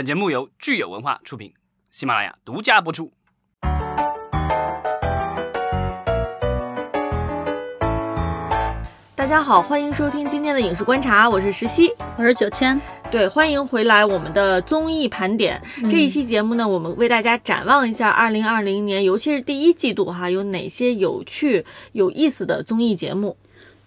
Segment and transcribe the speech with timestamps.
[0.00, 1.52] 本节目由聚友文化出品，
[1.90, 3.12] 喜马拉雅独家播出。
[9.14, 12.80] 大家好，欢迎收听今天的影视观察，我是石溪，我是九千。
[13.10, 15.60] 对，欢迎回来我们的综艺盘点。
[15.90, 23.36] 这一期节目呢，我们为大家展望一下二零二零年，尤其是第一季度哈，有哪些有趣、有意思的综艺节目。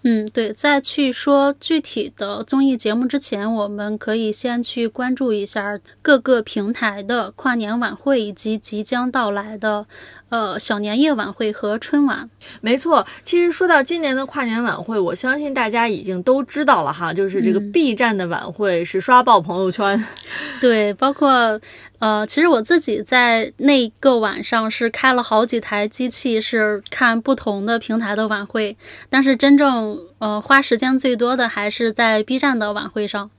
[0.05, 9.85] 嗯，对，在去说具体的综艺节目之前，我们可以先去关注一下各个平台的跨年晚会以及即将到来的。
[10.33, 12.27] 呃，小年夜晚会和春晚，
[12.59, 13.05] 没错。
[13.23, 20.03] 其实说到今年的跨年晚会，我相信大家已经都知道了哈，就是这个 B 站的晚会是刷爆朋友圈。
[20.59, 21.61] 对，包括
[21.99, 28.75] 呃，其实我自己在那个晚上是开了好几台机器，是看不同的平台的晚会，
[29.11, 33.29] 但是真正呃花时间最多的还是在 B 站的晚会上。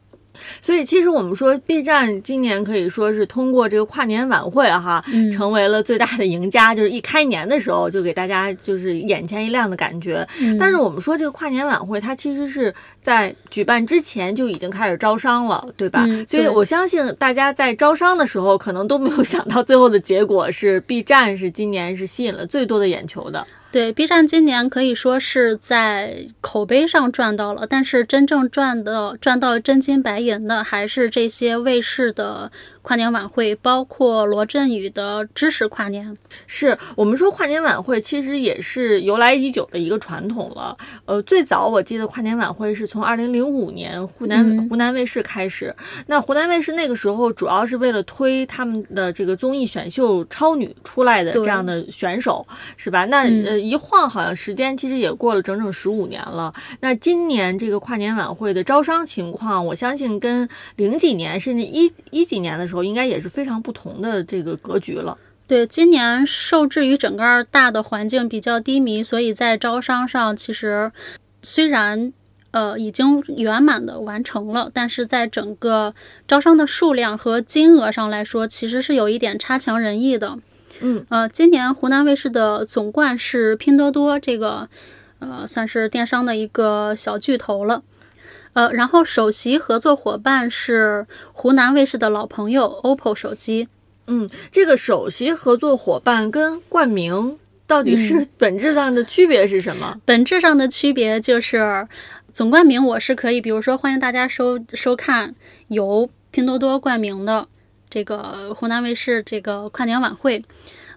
[0.61, 6.75] 所以，其实我们说，B 站今年可以说是通过这个跨年晚会哈，成为了最大的赢家。
[6.75, 10.27] 就是一开年的时候，就给大家就是眼前一亮的感觉。
[10.59, 12.75] 但是我们说这个跨年晚会，它其实是
[13.05, 16.07] 在举办之前就已经开始招商了，对吧？
[16.27, 23.47] 所以我相信大家在招商的时候，可能都没有想到最后的结果是 B 站是今年是吸引了最多的眼球的。
[23.71, 32.51] 对，B 站今年可以说是在口碑上赚到了，但是真正赚的赚到真金白银的，还是这些卫视的。
[32.85, 40.77] 跨年晚会包括罗振宇的知识跨年，是我们说跨年晚会其实也是由来已久的一个传统了。
[41.07, 45.75] 呃，最早我记得跨年晚会是从二零零五年湖南湖南卫视开始。
[46.09, 53.07] 那湖南卫视那个时候主要是为了推他们的这个综艺选秀超女出来的这样的选手，是吧？
[53.07, 56.53] 那呃一晃好像时间其实也过了整整十五年了。
[56.81, 62.74] 那今年这个跨年晚会的招商情况，我相信跟零几年甚至一一几年的时候。
[62.83, 65.17] 应该也是非常不同的这个格局了。
[65.47, 70.91] 对，今年受制于整个大的环境比较低迷，所以在招商上其实
[71.43, 72.13] 虽然
[72.51, 75.95] 呃已经圆满的完成了，但是在整个
[76.27, 80.39] 招商的数量和金额上来说，其实是有一点差强人意的。
[80.81, 84.67] 嗯，呃，今年湖南卫视的总冠是拼多多，这个
[85.19, 87.83] 呃算是电商的一个小巨头了。
[88.55, 93.69] 呃，然后首席合作伙伴是湖南卫视的老朋友 OPPO 手机。
[94.07, 100.01] 嗯，这个首席合作伙伴跟冠名到底是本质上的区别是什么？
[100.05, 101.87] 本质上的区别就是
[102.33, 105.35] 总冠名我是可以，比如说欢迎大家收收看
[105.69, 107.47] 由拼多多冠名的
[107.91, 110.43] 这个湖南卫视这个跨年晚会。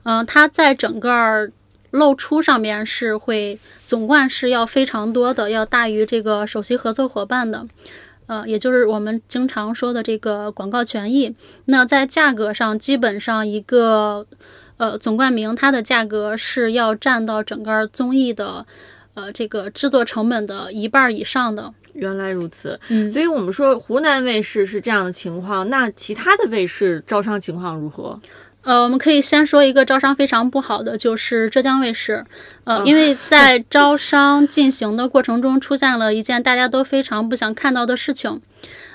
[0.03, 1.50] 嗯，它在整个。
[1.92, 7.66] 露出上面是会总冠是要非常多的，要大于这个首席合作伙伴的，
[8.28, 11.34] 呃，也就是我们经常说的这个广告权益。
[11.66, 14.25] 那在价格上，基本上一个
[14.78, 18.66] 呃总冠名它的价格是要占到整个综艺的
[19.14, 21.74] 呃这个制作成本的一半以上的。
[21.94, 28.19] 原来如此，嗯，所以我们说湖南卫视是这样的情况，那其他的卫视招商情况如何？
[28.67, 32.25] 呃，我们可以先说一个招商非常不好的，就是浙江卫视。
[32.66, 38.41] 呃，因为在招商进行的过程中，出现了一件大家都非常不想看到的事情。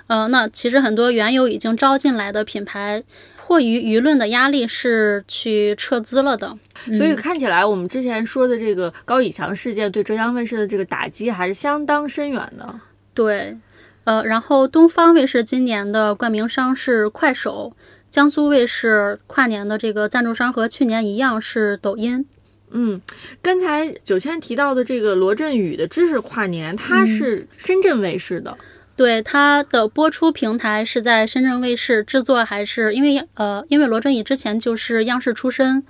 [0.09, 3.03] 呃，那其实很多原有已经招进来的品牌，
[3.39, 6.55] 迫于舆论的压力，是去撤资了的。
[6.95, 12.79] 所以看起来，我们之前说的这个高以翔事件，对浙江卫视的这个打击还是相当深远的。
[13.15, 13.57] 对，
[14.05, 17.73] 呃，然后东方卫视今年的冠名商是快手。
[18.13, 22.27] 江苏卫视跨年的这个赞助商和去年一样是抖音。
[22.71, 23.01] 嗯，
[23.41, 28.59] 刚才九千提到的这个罗振宇的知识跨年，它是深圳卫视的。
[28.95, 35.83] 对，它的播出平台是在深圳卫视，制作还是因为呃，因为罗振宇之前就是央视出身，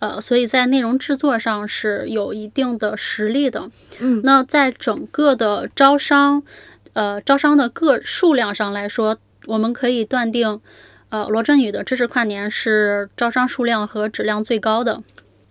[0.00, 3.70] 呃，所以在内容制作上是有一定的实力的。
[4.00, 6.42] 嗯，那在整个的招商，
[6.92, 9.16] 呃，招商的个数量上来说，
[9.46, 10.60] 我们可以断定。
[11.10, 15.02] 呃，罗振宇的知识跨年是招商数量和质量最高的。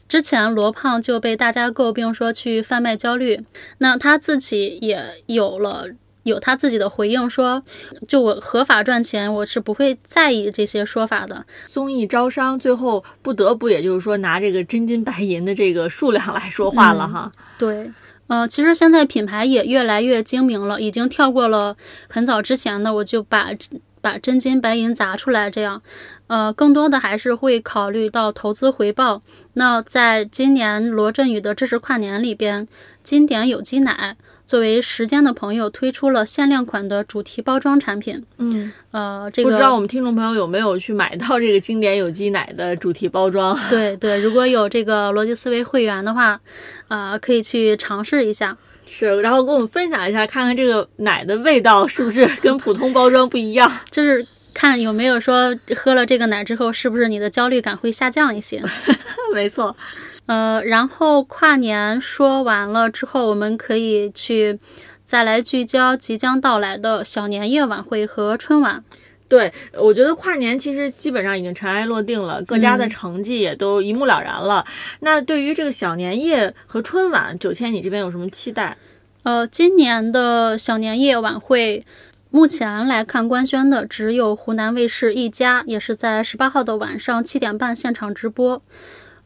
[0.08, 3.46] 之前罗胖就被大家诟病说去贩卖焦虑，
[3.78, 5.86] 那他自己也有了
[6.24, 7.62] 有他自己的回应，说
[8.08, 11.46] 就我合法赚钱，我是不会在意这些说法的。
[11.68, 17.32] 综艺招商最后不得不也就是说拿这个真金白银的这个数量来说话了哈。
[17.60, 17.92] 对，
[18.28, 21.76] 呃，其实现在品牌也越来越精明了，已经跳过了
[22.08, 23.52] 很早之前的，我就把。
[24.02, 25.82] 把真金白银砸出来，这样，
[26.28, 29.22] 呃，更多的还是会考虑到投资回报。
[29.54, 32.68] 那在今年罗振宇的知识跨年里边，
[33.04, 34.16] 经典有机奶
[34.48, 38.24] 作为时间的朋友推出了限量款的主题包装产品。
[38.38, 43.60] 嗯，呃，这个不知道我们听众朋友有没有去买到这个经典有机奶的主题包装？
[43.70, 46.40] 对对，如果有这个逻辑思维会员的话，
[46.88, 48.58] 呃，可以去尝试一下。
[48.90, 53.72] 是，然后跟我们分享一下，看看这个奶的味道是不是 跟普通包装不一样？
[53.92, 58.62] 就是看有没有说喝了这个奶之后，是不是你的焦虑感会下降一些。
[59.34, 59.78] 没错，
[60.26, 64.60] 呃，然后跨年说完了之后，我们可以去
[65.06, 68.84] 再来聚焦即将到来的小年夜晚会和春晚。
[69.30, 74.66] 对，我觉得跨年其实基本上已经尘埃落定了，各家的嗯成绩也都一目了然了。
[75.02, 78.76] 那对于这个小年夜和春晚，九千你这边有什么期待？
[79.22, 81.86] 呃，今年的小年夜晚会，
[82.32, 88.60] 目前来看官宣的只有湖南卫视一家，也是在十八号的晚上七点半现场直播。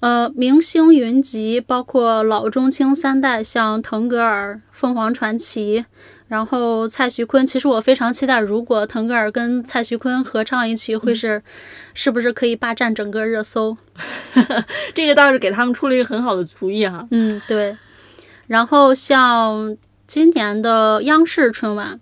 [0.01, 5.85] 呃，明星云集，包括老中青三代，像腾格尔、凤凰传奇，
[6.33, 7.45] 然后蔡徐坤。
[7.45, 11.39] 其实我非常期待，如果腾格尔跟蔡徐坤合唱一曲，会是、
[11.93, 13.77] 是不是可以霸占整个热搜？
[14.95, 17.07] 这个倒是给他们出了一个很好的主意哈。
[17.11, 17.77] 嗯，对。
[18.47, 19.77] 然后像
[20.07, 21.99] 今年的央视春晚，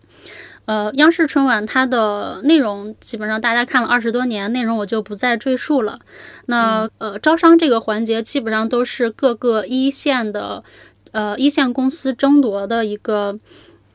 [0.64, 6.00] 呃，央视春晚它的内容基本上大家看了二十多年，内容我就不再赘述了。
[6.46, 10.64] 那呃，招商这个环节基本上都是各个一线的
[11.12, 13.38] 呃一线公司争夺的一个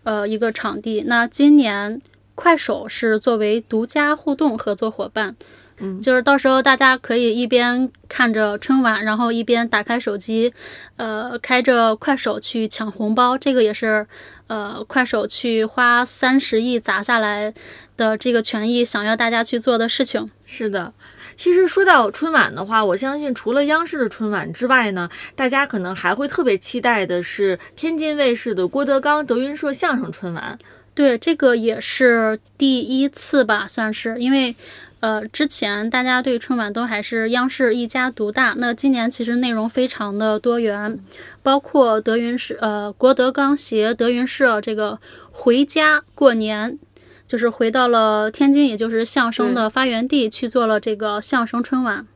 [0.07, 1.05] 呃一个场地。
[1.07, 2.01] 那今年
[2.35, 5.35] 快手是作为独家互动合作伙伴。
[5.79, 10.55] 嗯就是到时候大家可以一边看着春晚，然后一边打开手机，
[10.97, 13.37] 呃，开着快手去抢红包。
[13.37, 14.07] 这个也是，
[14.47, 17.53] 呃，快手去花三十亿砸下来
[17.95, 20.27] 的这个权益，想要大家去做的事情。
[20.47, 20.95] 是的，
[21.37, 30.59] 其实说到春晚的话，我相信除了央视的春晚之外呢，大家可能还会特别期待的是天津卫视的郭德纲德云社相声春晚。
[30.95, 34.57] 对，这个也是第一次吧，算是，因为，
[35.01, 40.99] 呃，之前大家对春晚都还是央视一家独大，那今年其实内容非常的多元，
[41.43, 44.99] 包括德云社，呃，郭德纲携德云社这个
[45.31, 46.79] 回家过年，
[47.27, 52.07] 就是回到了天津，也就是相声的发源地，去做了这个相声春晚。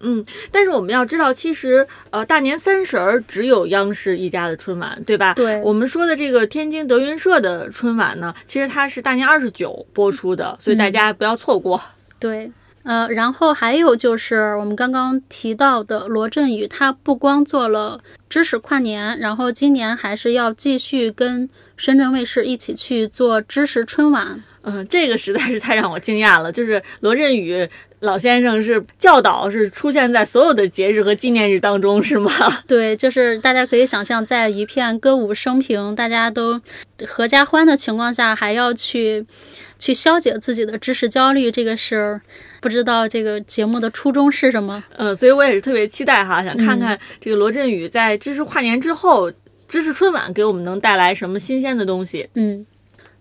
[0.00, 0.22] 嗯，
[0.52, 5.32] 但是我们要知道，其实呃，大年三十儿只有央视一家的春晚，对吧？
[5.32, 11.80] 对我们说的这个天津德云社的春晚呢，其实它是大年二十九播出的，所以大家不要错过。
[12.18, 12.52] 对，
[12.82, 17.98] 呃，然后还有就是我们刚刚提到的罗振宇，他不光做了
[18.28, 21.48] 知识跨年，然后今年还是要继续跟
[21.78, 24.42] 深圳卫视一起去做知识春晚。
[24.68, 27.66] 嗯、这个实在是太让我惊讶了，就是罗振宇
[28.00, 32.30] 老先生是教导是出现在所有的节日和纪念日当中，是吗？
[32.66, 36.60] 对，就是大家可以想象，在一片歌舞升平、大家都
[37.06, 39.24] 合家欢的情况下，还要去
[39.78, 42.20] 去消解自己的知识焦虑，这个是
[42.60, 44.82] 不知道这个节目的初衷是什么。
[44.96, 49.30] 嗯，所以我也是特别期待哈，想看看这个罗振宇在知识跨年之后，
[49.68, 52.28] 知识春晚给我们能带来什么新鲜的东西。
[52.34, 52.66] 嗯，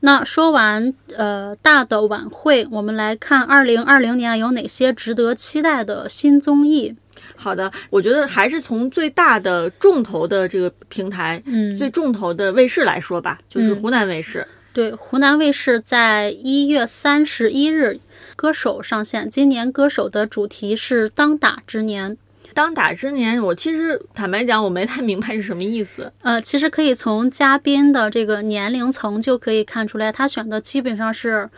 [0.01, 6.95] 那说完呃大的晚会，我们来看二零二零年有哪些值得期待的新综艺。
[7.35, 14.47] 好的，我觉得还是从最大的重头的这个平台，嗯，最重头的卫视来说吧，就是嗯湖南卫视。
[14.73, 17.99] 对，湖南卫视在一月三十一日
[18.35, 22.17] 歌手上线，今年歌手的主题是当打之年。
[22.55, 26.13] 当打之年，我其实坦白讲，我没太明白是什么意思。
[26.21, 31.49] 呃，其实可以从嘉宾的这个年龄层就可以看出来，他选的基本上是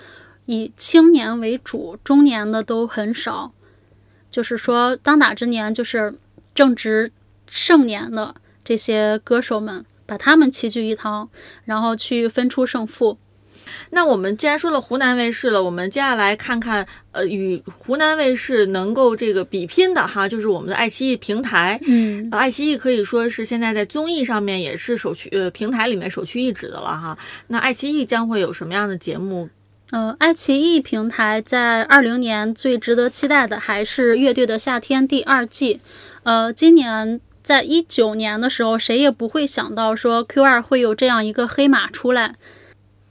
[0.48, 3.54] 以青年为主，中年的都很少。
[4.32, 6.16] 就是说，当打之年就是
[6.56, 7.12] 正值
[7.48, 11.30] 盛年的这些歌手们，把他们齐聚一堂，
[11.66, 13.20] 然后去分出胜负。
[13.90, 21.80] 那我们既然说了湖南卫视了，我们接下来看看，呃，与湖南卫视能够这个比拼的哈，就是我们的爱奇艺平台。
[21.86, 27.18] 嗯呃爱奇艺可以说是现在在综艺上面也是首屈呃平台里面首屈一指的了哈。
[27.48, 29.50] 那爱奇艺将会有什么样的节目？
[29.92, 35.80] 呃，爱奇艺平台在二零年最值得期待的还是《乐队的夏天》第二季。
[36.24, 42.36] 呃，今年在一九年的时候，谁也不会想到说 Q 二会有这样一个黑马出来。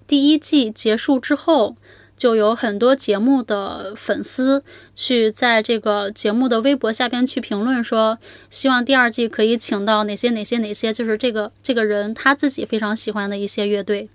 [0.06, 1.76] 第一季结束之后，
[2.16, 4.62] 就有很多节目的粉丝
[4.94, 14.08] 去在这个节目的微博下边去评论说，希望第二季可以请到哪些哪些哪些，就是这个这个人他自己非常喜欢的一些乐队。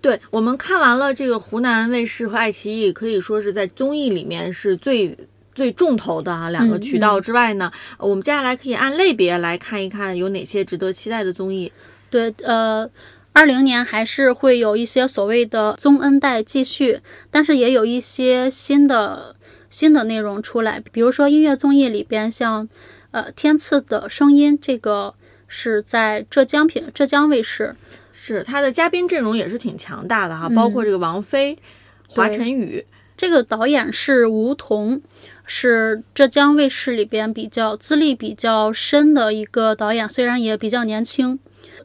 [0.00, 5.16] 对我们看完了这个湖南卫视和爱奇艺，可以说是在综艺里面是最
[5.52, 11.70] 最重头的哈、两个嗯渠道之外呢，呃我们接下来可以按类别来看一看有哪些值得期待的综艺。
[12.08, 12.88] 对，呃，
[13.34, 17.00] 二零年还是会有一些所谓的宗恩代继续，
[17.32, 19.34] 但是也有一些新的
[19.68, 22.68] 新的内容出来，比如说音乐综艺里边，像
[23.10, 25.14] 呃天赐的声音，这个
[25.48, 27.74] 是在浙江品浙江卫视，
[28.12, 31.58] 是他的嘉宾阵容也是挺强大的哈，包括这个王菲、
[32.06, 32.86] 华晨宇，
[33.16, 35.02] 这个导演是吴彤，
[35.44, 41.40] 是浙江卫视里边比较资历比较深的一个导演，虽然也比较年轻。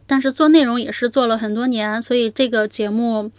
[0.10, 3.32] 但是做内容也是做了很多年，所以这个节目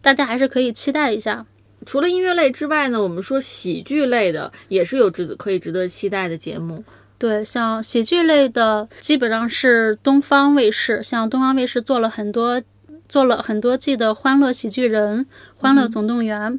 [0.00, 1.44] 大家还是可以期待一下。
[1.84, 6.84] 除了音乐类之外呢，我们说喜剧类的也是有值得可以值得期待的节目。
[7.18, 12.62] 对，像喜剧类的基本上是东方卫视，像东方卫视做了很多
[13.08, 15.20] 做了很多季的《欢乐喜剧人》
[15.56, 16.52] 《欢乐总动员》。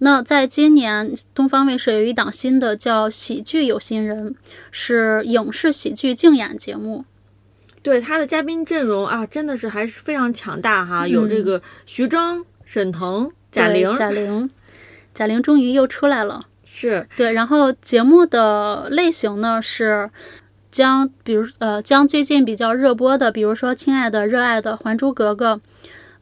[0.00, 4.30] 那在今年，东方卫视有一档新的叫《喜剧有新人》，
[4.70, 7.06] 是影视喜剧竞演节目。
[7.86, 14.50] 对他的嘉宾阵容啊，真的是还是非常强大哈，有这个徐峥、沈腾、贾玲、贾玲、
[15.14, 17.32] 贾玲终于又出来了，是对。
[17.32, 20.10] 然后节目的类型呢是
[20.72, 25.54] 将，比如呃，将最近比较热播的，比如说《亲爱的、热爱的》《还珠格格》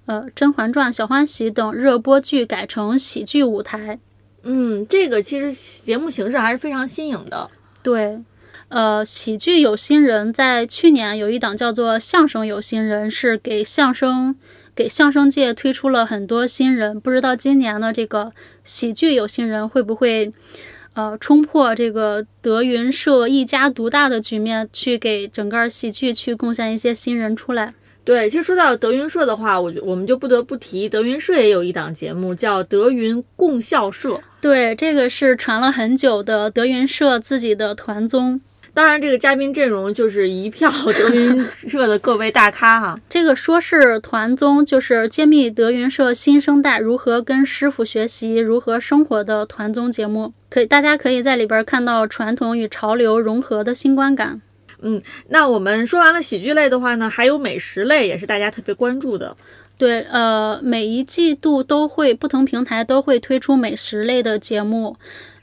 [0.04, 3.98] 呃《甄嬛传》《小欢喜》等热播剧改成喜剧舞台。
[4.42, 5.50] 嗯，这个其实
[5.82, 7.48] 节目形式还是非常新颖的。
[7.82, 8.20] 对。
[8.68, 14.34] 呃，喜剧有新人，在去年有一档叫做《相声有新人》，是给相声
[14.74, 16.98] 给相声界推出了很多新人。
[17.00, 18.32] 不知道今年的这个
[18.64, 20.32] 喜剧有新人会不会
[20.94, 27.74] 呃冲破这个德云社一家独大的局面，去给整个喜剧去贡献一些新人出来？
[28.04, 34.14] 对，其实说到德云社的话，我我们就不得不提德云社也有一档节目叫《德云共笑社》。
[34.40, 38.40] 对，这个是传了很久的德云社自己的团综。
[38.74, 42.98] 当然，这个嘉宾阵容就是一票 德云社的各位大咖哈。
[43.08, 50.32] 这个说是团综，就是揭秘德云社新生代如何跟师傅学习、如何生活的团综节目。
[50.50, 54.42] 可以，大家可以在里边看到传统与潮流融合的新观感。
[54.82, 59.36] 嗯，那我们说完了喜剧类的话呢，还有美食类也是大家特别关注的。
[59.78, 64.96] 对，呃，每一季度都会不同平台都会推出美食类的节目。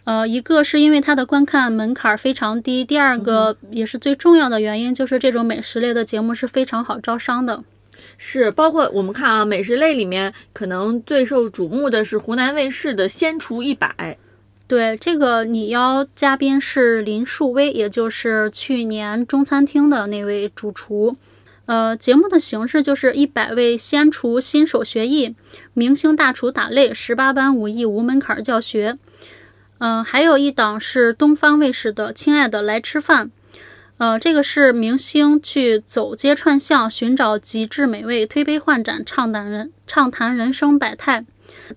[0.04, 7.64] 呃，一个是因为它的观看门槛非常低，第二个也是最重要的原因，就是这种美食类的节目是非常好招商的。
[8.18, 13.94] 是，包括我们看啊，美食类里面可能最受瞩目的是湖南卫视的《先厨一百》。
[14.68, 21.16] 对，这个你邀嘉宾是林树威，也就是去年中餐厅的那位主厨。
[21.66, 25.36] 呃，节目的形式就是一百位先厨新手学艺，
[25.74, 28.96] 明星大厨打擂，十八般武艺无门槛教学。
[29.84, 33.26] 嗯，还有一档是东方卫视的《亲爱的来吃饭》，
[33.98, 41.26] 呃，这个是明星去走街串巷寻找极致美味，推杯换盏，畅谈人畅谈人生百态。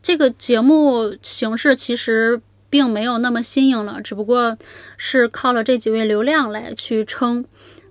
[0.02, 4.58] 这个节目形式其实并没有那么新颖了，只不过
[4.98, 7.42] 是靠了这几位流量来去撑。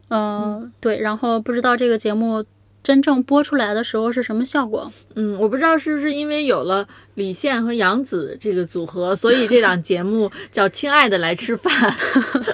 [0.09, 2.45] 嗯，对，然后不知道这个节目。
[2.83, 4.91] 真正播出来的时候是什么效果？
[5.15, 6.85] 嗯，我不知道是不是因为有了
[7.15, 11.73] 李现和杨紫这个组合，所以这档节目叫《亲爱的来吃饭》。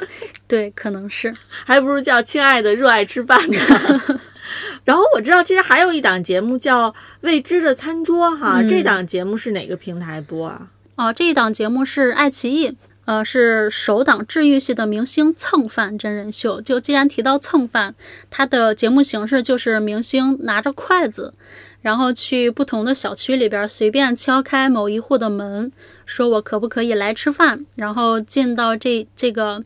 [0.47, 4.19] 对，可能是，还不如叫《亲爱的热爱吃饭》呢。
[4.85, 10.67] 然后我知道，其实还有一档节目叫《未知的餐桌》哈，这档节目是哪个平台播啊？
[10.95, 12.75] 哦，这一档节目是爱奇艺。
[13.09, 16.61] 呃，是首档治愈系的明星蹭饭真人秀。
[16.61, 17.95] 就既然提到蹭饭，
[18.29, 21.33] 它的节目形式就是明星拿着筷子，
[21.81, 25.71] 然后去不同的小区里边随便敲开某一户的门，
[26.05, 29.63] 说我可不可以来吃饭，然后进到这这个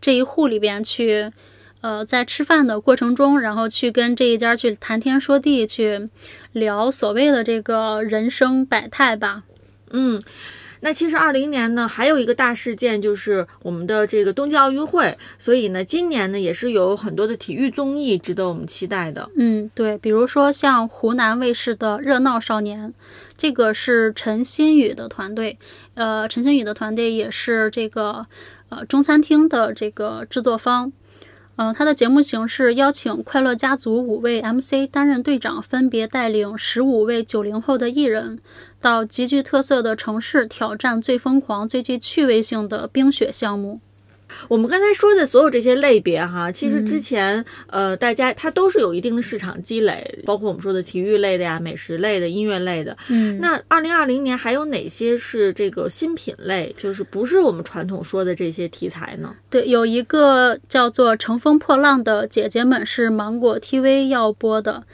[0.00, 1.32] 这一户里边去，
[1.80, 6.08] 呃，在吃饭的过程中，然后去跟这一家去谈天说地，去
[6.52, 9.42] 聊所谓的这个人生百态吧。
[9.90, 10.22] 嗯。
[10.84, 19.30] 那其实二零年呢，还有一个大事件就是我们的这个冬季奥运会，所以呢，今年呢也是有很多的体育综艺值得我们期待的。
[19.38, 22.88] 嗯，对，比如说像湖南卫视的《热闹少年》，
[23.38, 25.58] 这个是陈新宇的团队，
[25.94, 28.26] 呃，陈新宇的团队也是这个
[28.68, 30.92] 呃中餐厅的这个制作方。
[31.56, 38.40] 嗯，他的节目形式邀请快乐家族五位 MC 担任队长，分别带领十五位九零后的艺人。
[38.80, 43.80] 到极具特色的城市挑战最疯狂、最具趣味性的冰雪项目。
[44.48, 52.96] 我们刚才说的所有这些类别哈，其实之前呃，大家它都是有一定的市场积累，包括我们说的体育类的呀、美食类的、音乐类的。
[53.08, 59.34] 嗯，那二零二零年还有哪些是这个新品类，就是不是我们传统说的这些题材呢？
[59.50, 64.84] 对，有一个叫做《乘风破浪的姐姐们》是芒果 TV 要播的。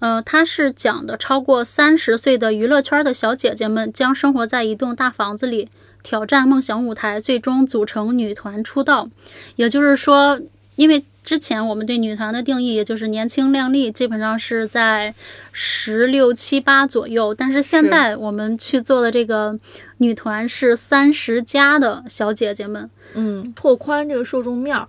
[0.00, 5.68] 呃，它是讲的超过三十岁的娱乐圈的小姐姐们将生活在一栋大房子里，
[6.02, 9.08] 挑战梦想舞台，最终组成女团出道。
[9.56, 10.40] 也就是说，
[10.76, 15.14] 因为之前我们对女团的定义，也就是年轻靓丽，基本上是在
[15.52, 17.34] 十六七八左右。
[17.34, 19.58] 但是现在我们去做的这个
[19.98, 24.88] 女团是三十加的小姐姐们，嗯，拓宽这个受众面儿。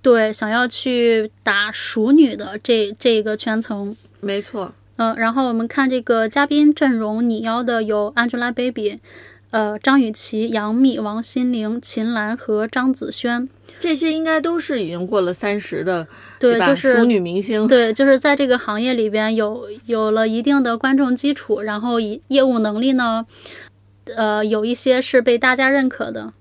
[0.00, 3.96] 对，想要去打熟女的这这个圈层。
[4.20, 8.98] 没错，嗯，然后我们看这个嘉宾阵容你邀的有 Angelababy，
[9.54, 16.08] 呃，张雨绮、杨幂、王心凌、秦岚和张子萱，这些应该都是已经过了三十的，
[16.40, 16.66] 对，吧？
[16.66, 23.26] 就是熟女明星，对，就是在这个行业里边有有了一定的观众基础，然后以业务能力呢，
[24.16, 26.32] 呃，有一些是被大家认可的。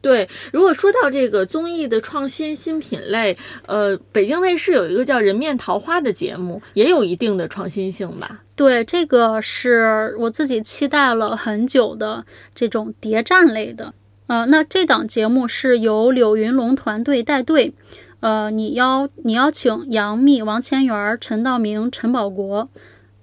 [0.00, 8.43] 对，如果说到这个综艺的创新新品类，呃，北京卫视有一个叫《人面桃花》的节目，也有一定的创新性吧？
[8.56, 13.92] 对，这个是我自己期待了很久的这种谍战类的。
[14.26, 17.74] 呃，那这档节目是由柳云龙团队带队，
[18.20, 22.68] 呃，你邀你邀请杨幂、王千源、陈道明、陈宝国、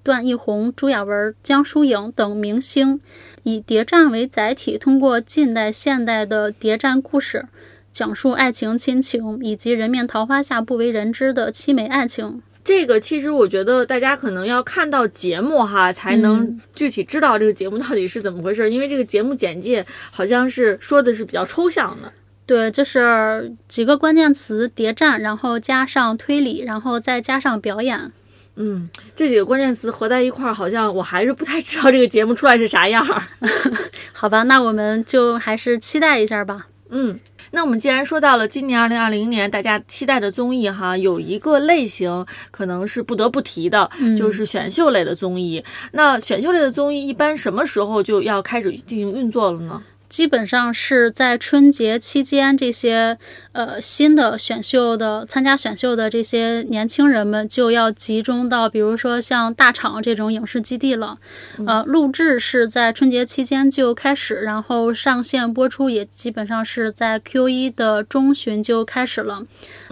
[0.04, 3.00] 段奕宏、朱亚文、江疏影等明星。
[3.44, 7.48] 以谍战为载体，通过近代、现代的谍战故事，
[7.92, 12.44] 讲述爱情、亲情以及人面桃花下不为人知的凄美爱情。
[12.64, 18.70] 这个其实我觉得大家可能要看到节目哈，才能具体知道这个节目到底是怎么回事。
[18.72, 22.12] 因为这个节目简介好像是说的是比较抽象的。
[22.46, 28.12] 对，就是几个关键词：谍战，然后加上推理，然后再加上表演。
[28.56, 33.24] 嗯，这几个关键词合在一块儿，好像我还是不太知道这个节目出来是啥样儿。
[34.12, 36.68] 好吧，那我们就还是期待一下吧。
[36.90, 37.18] 嗯，
[37.52, 45.64] 那我们既然说到了今年二零二零年大家期待的综艺哈，有一个类型可能是不得不提的，就是选秀类的综艺。
[45.92, 49.84] 那选秀类的综艺一般什么时候就要开始进行运作了呢？
[50.12, 53.18] 基本上是在春节期间，这些
[53.54, 61.18] 呃新的选秀的参加选秀的这些年轻人们就要集中到，比如说像大厂这种影视基地了。
[61.66, 69.42] 呃，录制是在春节期间就开始，然后上线播出也基本上是在 Q 一的中旬就开始了。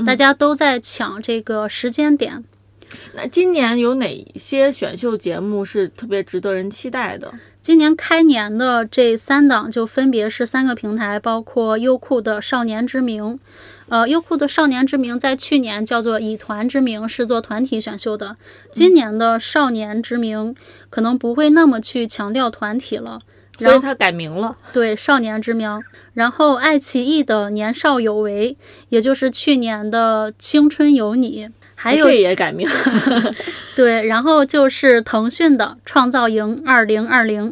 [0.05, 2.43] 大家都在抢这个时间点。
[3.13, 7.32] 那今年有哪些选秀节目是特别值得人期待的？
[7.62, 13.23] 今年开年的这三档就分别是三个平台，包括优酷的《少年之名》。
[13.89, 18.38] 呃，优酷的《少年之名》在去年叫做以团之名，是做团体选秀的。
[18.71, 20.56] 今年的《少年之名》
[20.89, 23.19] 可能不会那么去强调团体了，
[23.58, 24.58] 所以它改名了。
[24.71, 25.69] 对，《少年之名》。
[26.13, 28.54] 然后爱奇艺的《年少有为》，
[28.89, 31.47] 也就是去年的《青春有你》。
[31.81, 32.67] 还有这也改名，
[33.73, 37.51] 对，然后就是腾讯的《创造营二零二零》，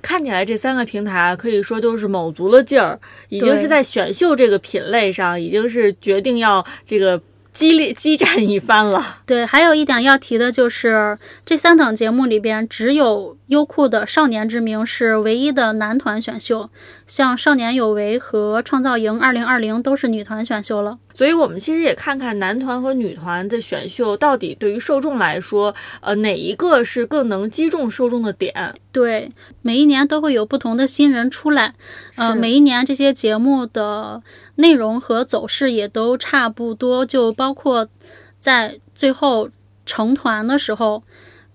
[0.00, 7.20] 看起来这三个平台可以说都是卯足了劲儿，已经是在选秀这个品类上，已经是决定要这个
[7.52, 9.18] 激烈激战一番了。
[9.26, 16.70] 对，还有一点要提的就是这三档节目里边，只有优酷的《少年之名》是唯一的男团选秀，
[17.06, 20.98] 像《少年有为》和《创造营2020》都是女团选秀了。
[21.14, 28.72] 所以，我们其实也看看男团和女团的选秀到底对于受众来说，呃，哪一个是更能击中受众的点？
[28.92, 29.32] 对，
[29.62, 31.74] 每一年都会有不同的新人出来，
[32.16, 34.22] 呃，每一年这些节目的
[34.58, 37.88] 内容和走势也都差不多，就包括
[38.38, 39.50] 在最后
[39.84, 41.02] 成团的时候。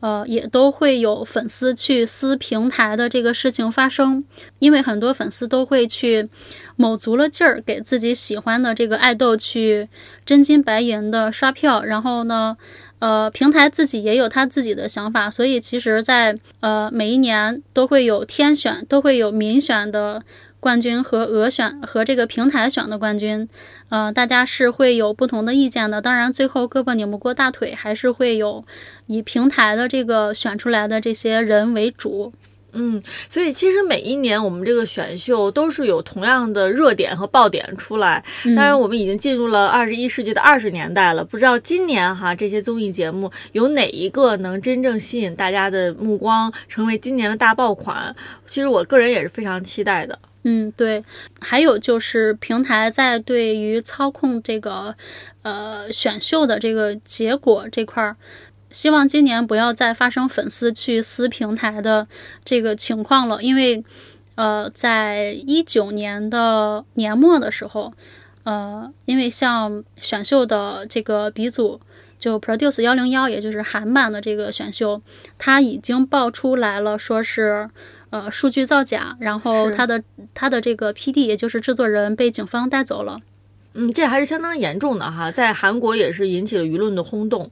[0.03, 4.25] 呃，也都会有粉丝去撕平台的这个事情发生，
[4.59, 6.27] 因为很多粉丝都会去
[6.75, 9.87] 卯足了劲儿给自己喜欢的这个爱豆去
[10.25, 12.57] 真金白银的刷票，然后呢，
[12.99, 20.21] 呃，平台自己也有他自己的想法，所以其实，在呃每一年都会有天选，都会有民选的。
[20.63, 23.49] 冠军和俄选和这个平台选的冠军，
[23.89, 26.01] 呃，大家是会有不同的意见的。
[26.01, 28.63] 当然，最后胳膊拧不过大腿，还是会有
[29.07, 32.31] 以平台的这个选出来的这些人为主。
[32.71, 38.23] 嗯，所以其实每一年我们这个选秀都是有同样的热点和爆点出来。
[38.55, 48.15] 当然，我们已经进入了二十一世纪的二十年代了，不知道今年哈这些综艺节目有哪一个能真正吸引大家的目光，成为今年的大爆款？
[48.47, 50.17] 其实我个人也是非常期待的。
[50.43, 51.03] 嗯，对，
[51.39, 54.95] 还有就是平台在对于操控这个，
[55.41, 58.15] 呃，选秀的这个结果这块儿，
[58.69, 62.07] 希望今年不要再发生粉丝去撕平台的
[62.43, 63.83] 这个情况了，因为，
[64.35, 67.93] 呃，在一九年的年末的时候，
[68.43, 71.79] 呃，因为像选秀的这个鼻祖。
[72.19, 75.01] 就 Produce 幺零幺，也就是韩版的这个选秀，
[75.37, 77.69] 它已经爆出来了，说是
[78.13, 80.03] 呃数据造假，然后他的
[80.35, 83.19] 他的这个 PD，也就是制作人被警方带走了。
[83.73, 87.49] 嗯，这还是相当严重的哈，在韩国也是引起了舆论的轰动。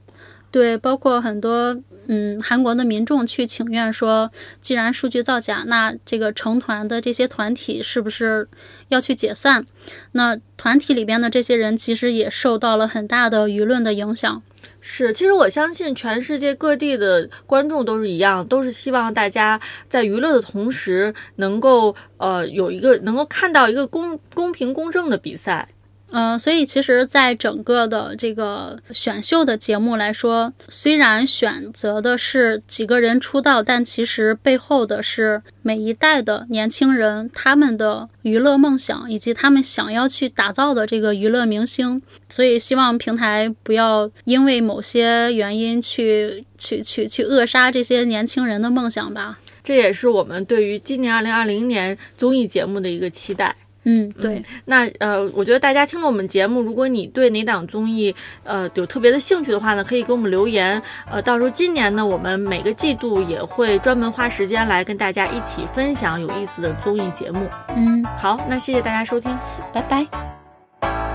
[0.52, 8.46] 对，包括很多嗯韩国的民众去请愿说，既然数据造假，那这个成团的这些团体是不是
[8.88, 9.66] 要去解散？
[10.12, 14.40] 那团体里边的这些人其实也受到了很大的舆论的影响。
[14.80, 25.68] 是，其实我相信全世界各地的观众都是一样，都是希望大家在娱乐的同时，能够呃有一个能够看到一个公公平公正的比赛。
[26.12, 42.02] 呃，所以其实，在整个的这个选秀的节目来说，虽然选择的是几个人出道，但其实背后的是每一代的年轻人他们的娱乐梦想，以及他们想要去打造的这个娱乐明星。
[42.28, 49.38] 所以，希望平台不要因为某些原因去去去去扼杀这些年轻人的梦想吧。
[49.64, 53.56] 这也是我们对于今年二零二零年综艺节目的一个期待。
[53.84, 58.14] 嗯，对，那呃，我觉得大家听了我们节目，如果你对哪档综艺
[58.44, 60.80] 呃有特别的兴趣的话呢，可以给我们留言。
[61.10, 67.48] 呃，到时候今年呢，我们每个季度也会专门花时间来跟大家一起分享有意思的综艺节目。
[67.76, 69.36] 嗯，好，那谢谢大家收听。
[69.72, 71.11] 拜拜。